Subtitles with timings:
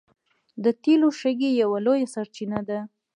[0.63, 2.79] د تیلو شګې یوه لویه سرچینه ده.